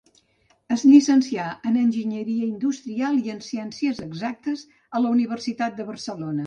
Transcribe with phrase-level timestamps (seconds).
[0.75, 4.69] Es llicencià en enginyeria industrial i en ciències exactes
[5.01, 6.39] a la Universitat de Barcelona.